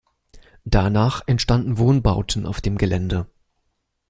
[0.65, 3.27] Danach entstanden Wohnbauten auf dem Gelände.